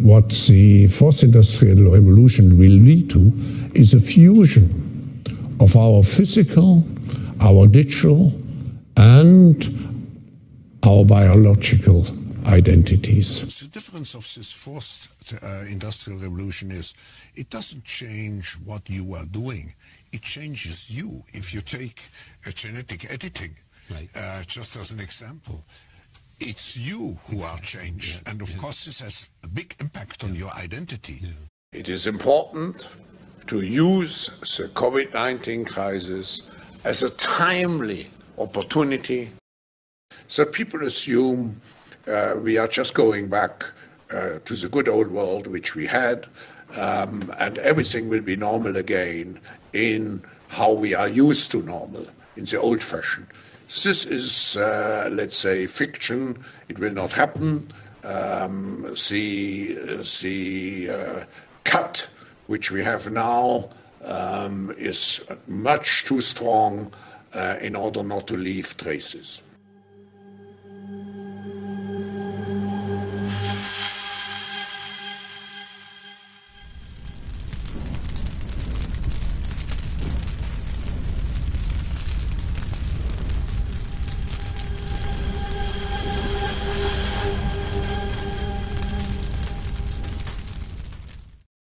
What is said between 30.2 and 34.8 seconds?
on yeah. your identity. It is important to use the